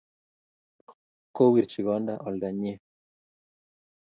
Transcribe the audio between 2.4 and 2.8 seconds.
nyie